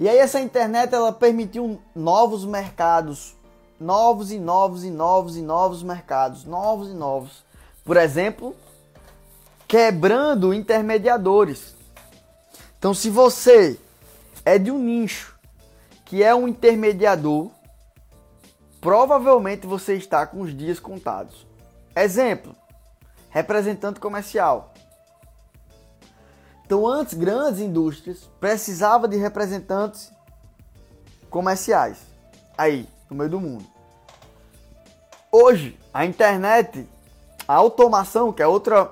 [0.00, 3.36] E aí essa internet ela permitiu novos mercados,
[3.78, 7.44] novos e novos e novos e novos mercados, novos e novos.
[7.84, 8.56] Por exemplo,
[9.68, 11.76] quebrando intermediadores.
[12.78, 13.78] Então, se você
[14.42, 15.38] é de um nicho
[16.06, 17.50] que é um intermediador,
[18.80, 21.46] provavelmente você está com os dias contados.
[21.94, 22.56] Exemplo:
[23.28, 24.72] representante comercial.
[26.70, 30.12] Então, antes, grandes indústrias precisavam de representantes
[31.28, 31.98] comerciais
[32.56, 33.66] aí, no meio do mundo.
[35.32, 36.88] Hoje, a internet,
[37.48, 38.84] a automação, que é outra.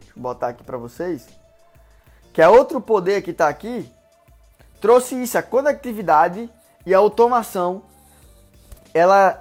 [0.00, 1.28] Deixa eu botar aqui para vocês.
[2.32, 3.88] Que é outro poder que está aqui.
[4.80, 6.50] Trouxe isso, a conectividade
[6.84, 7.84] e a automação.
[8.92, 9.40] Ela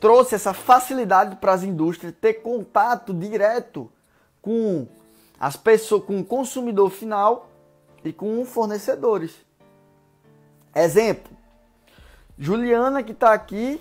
[0.00, 3.90] trouxe essa facilidade para as indústrias ter contato direto
[4.42, 4.86] com
[5.38, 7.48] as pessoas, com o consumidor final
[8.04, 9.34] e com fornecedores.
[10.74, 11.36] Exemplo:
[12.38, 13.80] Juliana que está aqui,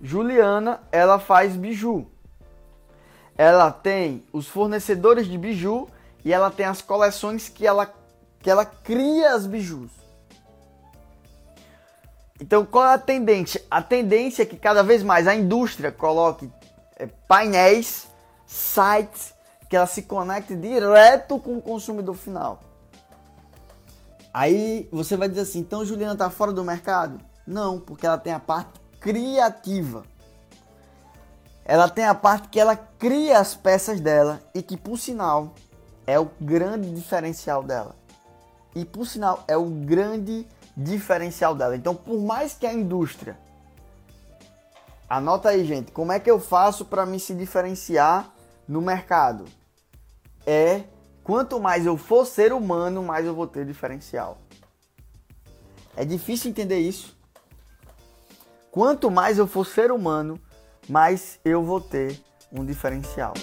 [0.00, 2.06] Juliana, ela faz biju.
[3.36, 5.88] Ela tem os fornecedores de biju
[6.24, 7.92] e ela tem as coleções que ela
[8.40, 9.90] que ela cria as bijus.
[12.40, 13.64] Então, qual é a tendência?
[13.70, 16.50] A tendência é que cada vez mais a indústria coloque
[16.96, 18.06] é, painéis,
[18.46, 19.34] sites,
[19.68, 22.60] que ela se conecte direto com o consumidor final.
[24.32, 27.20] Aí você vai dizer assim, então Juliana está fora do mercado?
[27.46, 30.04] Não, porque ela tem a parte criativa.
[31.64, 35.54] Ela tem a parte que ela cria as peças dela e que, por sinal,
[36.06, 37.96] é o grande diferencial dela.
[38.74, 41.74] E, por sinal, é o grande diferencial dela.
[41.74, 43.38] Então, por mais que a indústria.
[45.08, 45.90] Anota aí, gente.
[45.92, 48.32] Como é que eu faço para me se diferenciar
[48.68, 49.44] no mercado?
[50.46, 50.84] É
[51.22, 54.38] quanto mais eu for ser humano, mais eu vou ter diferencial.
[55.96, 57.16] É difícil entender isso.
[58.70, 60.38] Quanto mais eu for ser humano,
[60.88, 62.20] mais eu vou ter
[62.52, 63.34] um diferencial.